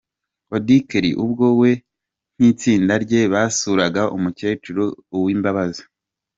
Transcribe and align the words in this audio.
Auddy 0.55 0.77
Kelly 0.89 1.11
ubwo 1.25 1.45
we 1.59 1.71
n'itsinda 2.37 2.93
rye 3.03 3.21
basuraga 3.33 4.01
umukecuru 4.15 4.83
Uwimbabazi. 5.15 5.83